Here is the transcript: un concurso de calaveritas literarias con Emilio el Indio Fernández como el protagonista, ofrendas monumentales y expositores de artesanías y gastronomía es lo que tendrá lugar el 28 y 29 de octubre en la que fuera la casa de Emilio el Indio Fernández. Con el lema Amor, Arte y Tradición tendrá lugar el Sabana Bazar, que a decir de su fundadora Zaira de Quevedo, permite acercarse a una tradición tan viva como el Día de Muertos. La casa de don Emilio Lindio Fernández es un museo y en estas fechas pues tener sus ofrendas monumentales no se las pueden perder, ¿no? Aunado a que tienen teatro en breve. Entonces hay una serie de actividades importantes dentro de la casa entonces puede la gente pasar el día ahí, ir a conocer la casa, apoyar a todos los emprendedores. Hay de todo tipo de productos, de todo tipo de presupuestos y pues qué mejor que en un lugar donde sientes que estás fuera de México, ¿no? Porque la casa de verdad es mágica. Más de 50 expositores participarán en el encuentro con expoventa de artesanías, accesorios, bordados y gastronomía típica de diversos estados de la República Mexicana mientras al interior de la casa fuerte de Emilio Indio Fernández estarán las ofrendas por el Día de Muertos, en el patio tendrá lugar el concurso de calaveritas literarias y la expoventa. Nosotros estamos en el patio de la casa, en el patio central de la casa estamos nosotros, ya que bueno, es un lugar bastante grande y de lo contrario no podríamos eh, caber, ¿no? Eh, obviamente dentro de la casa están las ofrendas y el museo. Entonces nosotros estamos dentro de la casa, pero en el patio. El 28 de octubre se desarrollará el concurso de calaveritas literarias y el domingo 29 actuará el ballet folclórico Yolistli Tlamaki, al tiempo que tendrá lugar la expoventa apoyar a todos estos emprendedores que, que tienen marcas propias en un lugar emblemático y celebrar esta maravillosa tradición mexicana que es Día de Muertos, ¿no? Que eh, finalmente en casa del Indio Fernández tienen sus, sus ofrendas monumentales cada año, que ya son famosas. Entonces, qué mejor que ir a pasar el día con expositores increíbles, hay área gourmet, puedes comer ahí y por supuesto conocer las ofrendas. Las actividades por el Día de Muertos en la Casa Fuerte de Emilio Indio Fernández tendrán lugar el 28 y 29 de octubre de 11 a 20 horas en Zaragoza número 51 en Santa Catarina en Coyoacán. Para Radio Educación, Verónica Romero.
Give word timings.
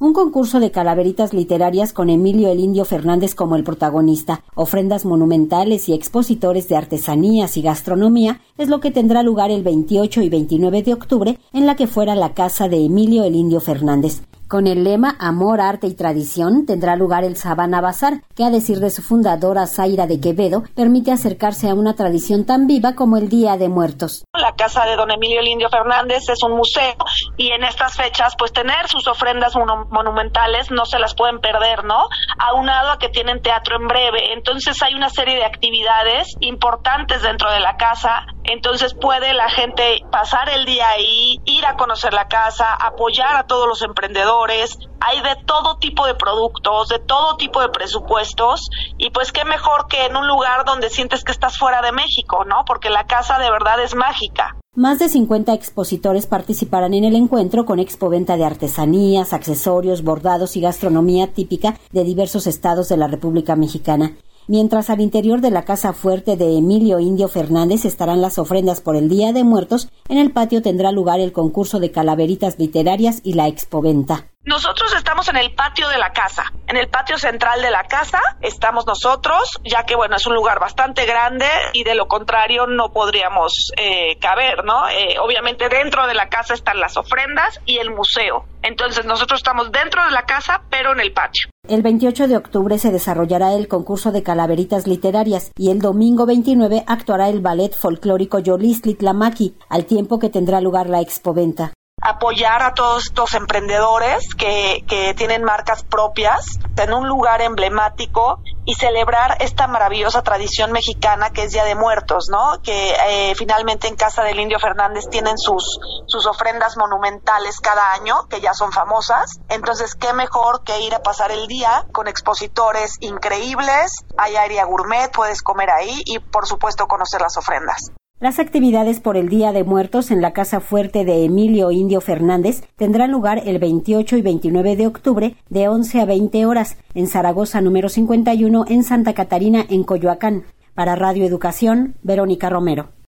un 0.00 0.14
concurso 0.14 0.60
de 0.60 0.70
calaveritas 0.70 1.34
literarias 1.34 1.92
con 1.92 2.08
Emilio 2.08 2.48
el 2.50 2.58
Indio 2.58 2.86
Fernández 2.86 3.34
como 3.34 3.54
el 3.54 3.64
protagonista, 3.64 4.42
ofrendas 4.54 5.04
monumentales 5.04 5.90
y 5.90 5.92
expositores 5.92 6.68
de 6.68 6.76
artesanías 6.76 7.58
y 7.58 7.62
gastronomía 7.62 8.40
es 8.56 8.70
lo 8.70 8.80
que 8.80 8.90
tendrá 8.90 9.22
lugar 9.22 9.50
el 9.50 9.62
28 9.62 10.22
y 10.22 10.30
29 10.30 10.82
de 10.82 10.94
octubre 10.94 11.38
en 11.52 11.66
la 11.66 11.76
que 11.76 11.86
fuera 11.86 12.14
la 12.14 12.32
casa 12.32 12.66
de 12.66 12.82
Emilio 12.82 13.24
el 13.24 13.36
Indio 13.36 13.60
Fernández. 13.60 14.22
Con 14.50 14.66
el 14.66 14.82
lema 14.82 15.14
Amor, 15.20 15.60
Arte 15.60 15.86
y 15.86 15.94
Tradición 15.94 16.66
tendrá 16.66 16.96
lugar 16.96 17.22
el 17.22 17.36
Sabana 17.36 17.80
Bazar, 17.80 18.14
que 18.34 18.42
a 18.42 18.50
decir 18.50 18.80
de 18.80 18.90
su 18.90 19.00
fundadora 19.00 19.68
Zaira 19.68 20.08
de 20.08 20.20
Quevedo, 20.20 20.64
permite 20.74 21.12
acercarse 21.12 21.70
a 21.70 21.74
una 21.74 21.94
tradición 21.94 22.44
tan 22.44 22.66
viva 22.66 22.96
como 22.96 23.16
el 23.16 23.28
Día 23.28 23.56
de 23.56 23.68
Muertos. 23.68 24.24
La 24.36 24.56
casa 24.56 24.86
de 24.86 24.96
don 24.96 25.12
Emilio 25.12 25.40
Lindio 25.40 25.68
Fernández 25.70 26.28
es 26.28 26.42
un 26.42 26.56
museo 26.56 26.96
y 27.36 27.52
en 27.52 27.62
estas 27.62 27.94
fechas 27.94 28.34
pues 28.36 28.52
tener 28.52 28.88
sus 28.88 29.06
ofrendas 29.06 29.54
monumentales 29.54 30.72
no 30.72 30.84
se 30.84 30.98
las 30.98 31.14
pueden 31.14 31.38
perder, 31.38 31.84
¿no? 31.84 32.08
Aunado 32.40 32.90
a 32.90 32.98
que 32.98 33.08
tienen 33.08 33.42
teatro 33.42 33.76
en 33.76 33.86
breve. 33.86 34.32
Entonces 34.32 34.82
hay 34.82 34.94
una 34.94 35.10
serie 35.10 35.36
de 35.36 35.44
actividades 35.44 36.26
importantes 36.40 37.22
dentro 37.22 37.52
de 37.52 37.60
la 37.60 37.76
casa 37.76 38.26
entonces 38.52 38.94
puede 38.94 39.32
la 39.34 39.48
gente 39.48 40.00
pasar 40.10 40.48
el 40.48 40.64
día 40.64 40.88
ahí, 40.88 41.40
ir 41.44 41.64
a 41.66 41.76
conocer 41.76 42.12
la 42.12 42.28
casa, 42.28 42.74
apoyar 42.74 43.36
a 43.36 43.46
todos 43.46 43.66
los 43.68 43.82
emprendedores. 43.82 44.76
Hay 45.00 45.20
de 45.22 45.36
todo 45.46 45.78
tipo 45.78 46.06
de 46.06 46.14
productos, 46.14 46.88
de 46.88 46.98
todo 46.98 47.36
tipo 47.36 47.60
de 47.60 47.68
presupuestos 47.68 48.68
y 48.98 49.10
pues 49.10 49.32
qué 49.32 49.44
mejor 49.44 49.86
que 49.88 50.04
en 50.06 50.16
un 50.16 50.26
lugar 50.26 50.64
donde 50.64 50.90
sientes 50.90 51.24
que 51.24 51.32
estás 51.32 51.58
fuera 51.58 51.80
de 51.80 51.92
México, 51.92 52.44
¿no? 52.44 52.64
Porque 52.66 52.90
la 52.90 53.06
casa 53.06 53.38
de 53.38 53.50
verdad 53.50 53.80
es 53.82 53.94
mágica. 53.94 54.56
Más 54.76 54.98
de 54.98 55.08
50 55.08 55.52
expositores 55.52 56.26
participarán 56.26 56.94
en 56.94 57.04
el 57.04 57.16
encuentro 57.16 57.64
con 57.64 57.80
expoventa 57.80 58.36
de 58.36 58.44
artesanías, 58.44 59.32
accesorios, 59.32 60.02
bordados 60.02 60.56
y 60.56 60.60
gastronomía 60.60 61.32
típica 61.32 61.76
de 61.90 62.04
diversos 62.04 62.46
estados 62.46 62.88
de 62.88 62.96
la 62.96 63.08
República 63.08 63.56
Mexicana 63.56 64.12
mientras 64.50 64.90
al 64.90 65.00
interior 65.00 65.40
de 65.40 65.52
la 65.52 65.64
casa 65.64 65.92
fuerte 65.92 66.36
de 66.36 66.58
Emilio 66.58 66.98
Indio 66.98 67.28
Fernández 67.28 67.84
estarán 67.84 68.20
las 68.20 68.36
ofrendas 68.36 68.80
por 68.80 68.96
el 68.96 69.08
Día 69.08 69.32
de 69.32 69.44
Muertos, 69.44 69.88
en 70.08 70.18
el 70.18 70.32
patio 70.32 70.60
tendrá 70.60 70.90
lugar 70.90 71.20
el 71.20 71.32
concurso 71.32 71.78
de 71.78 71.92
calaveritas 71.92 72.58
literarias 72.58 73.20
y 73.22 73.34
la 73.34 73.46
expoventa. 73.46 74.26
Nosotros 74.42 74.92
estamos 74.96 75.28
en 75.28 75.36
el 75.36 75.54
patio 75.54 75.88
de 75.88 75.98
la 75.98 76.12
casa, 76.12 76.52
en 76.70 76.76
el 76.76 76.88
patio 76.88 77.18
central 77.18 77.62
de 77.62 77.70
la 77.72 77.82
casa 77.82 78.20
estamos 78.40 78.86
nosotros, 78.86 79.58
ya 79.64 79.84
que 79.84 79.96
bueno, 79.96 80.14
es 80.14 80.26
un 80.26 80.34
lugar 80.34 80.60
bastante 80.60 81.04
grande 81.04 81.46
y 81.72 81.82
de 81.82 81.96
lo 81.96 82.06
contrario 82.06 82.68
no 82.68 82.92
podríamos 82.92 83.72
eh, 83.76 84.16
caber, 84.20 84.64
¿no? 84.64 84.88
Eh, 84.88 85.16
obviamente 85.20 85.68
dentro 85.68 86.06
de 86.06 86.14
la 86.14 86.28
casa 86.28 86.54
están 86.54 86.78
las 86.78 86.96
ofrendas 86.96 87.60
y 87.66 87.78
el 87.78 87.90
museo. 87.90 88.44
Entonces 88.62 89.04
nosotros 89.04 89.40
estamos 89.40 89.72
dentro 89.72 90.04
de 90.04 90.12
la 90.12 90.22
casa, 90.26 90.62
pero 90.70 90.92
en 90.92 91.00
el 91.00 91.12
patio. 91.12 91.50
El 91.68 91.82
28 91.82 92.28
de 92.28 92.36
octubre 92.36 92.78
se 92.78 92.92
desarrollará 92.92 93.52
el 93.54 93.66
concurso 93.66 94.12
de 94.12 94.22
calaveritas 94.22 94.86
literarias 94.86 95.50
y 95.56 95.70
el 95.70 95.80
domingo 95.80 96.24
29 96.24 96.84
actuará 96.86 97.28
el 97.28 97.40
ballet 97.40 97.74
folclórico 97.74 98.38
Yolistli 98.38 98.94
Tlamaki, 98.94 99.56
al 99.68 99.86
tiempo 99.86 100.20
que 100.20 100.30
tendrá 100.30 100.60
lugar 100.60 100.88
la 100.88 101.00
expoventa 101.00 101.72
apoyar 102.00 102.62
a 102.62 102.74
todos 102.74 103.06
estos 103.06 103.34
emprendedores 103.34 104.34
que, 104.34 104.84
que 104.88 105.14
tienen 105.14 105.44
marcas 105.44 105.84
propias 105.84 106.58
en 106.76 106.94
un 106.94 107.06
lugar 107.06 107.42
emblemático 107.42 108.40
y 108.64 108.74
celebrar 108.74 109.36
esta 109.40 109.66
maravillosa 109.66 110.22
tradición 110.22 110.72
mexicana 110.72 111.30
que 111.30 111.44
es 111.44 111.52
Día 111.52 111.64
de 111.64 111.74
Muertos, 111.74 112.28
¿no? 112.30 112.60
Que 112.62 112.94
eh, 113.08 113.34
finalmente 113.34 113.88
en 113.88 113.96
casa 113.96 114.22
del 114.22 114.40
Indio 114.40 114.58
Fernández 114.58 115.08
tienen 115.10 115.38
sus, 115.38 115.78
sus 116.06 116.26
ofrendas 116.26 116.76
monumentales 116.76 117.60
cada 117.60 117.92
año, 117.92 118.28
que 118.28 118.40
ya 118.40 118.54
son 118.54 118.72
famosas. 118.72 119.40
Entonces, 119.48 119.94
qué 119.94 120.12
mejor 120.12 120.62
que 120.64 120.80
ir 120.80 120.94
a 120.94 121.02
pasar 121.02 121.30
el 121.30 121.46
día 121.46 121.84
con 121.92 122.08
expositores 122.08 122.96
increíbles, 123.00 123.92
hay 124.16 124.36
área 124.36 124.64
gourmet, 124.64 125.10
puedes 125.12 125.42
comer 125.42 125.70
ahí 125.70 126.02
y 126.04 126.18
por 126.18 126.46
supuesto 126.46 126.86
conocer 126.86 127.20
las 127.20 127.36
ofrendas. 127.36 127.90
Las 128.20 128.38
actividades 128.38 129.00
por 129.00 129.16
el 129.16 129.30
Día 129.30 129.50
de 129.50 129.64
Muertos 129.64 130.10
en 130.10 130.20
la 130.20 130.34
Casa 130.34 130.60
Fuerte 130.60 131.06
de 131.06 131.24
Emilio 131.24 131.70
Indio 131.70 132.02
Fernández 132.02 132.62
tendrán 132.76 133.10
lugar 133.10 133.40
el 133.46 133.58
28 133.58 134.18
y 134.18 134.20
29 134.20 134.76
de 134.76 134.86
octubre 134.86 135.36
de 135.48 135.68
11 135.68 136.02
a 136.02 136.04
20 136.04 136.44
horas 136.44 136.76
en 136.92 137.06
Zaragoza 137.06 137.62
número 137.62 137.88
51 137.88 138.66
en 138.68 138.84
Santa 138.84 139.14
Catarina 139.14 139.64
en 139.70 139.84
Coyoacán. 139.84 140.44
Para 140.74 140.96
Radio 140.96 141.24
Educación, 141.24 141.94
Verónica 142.02 142.50
Romero. 142.50 142.90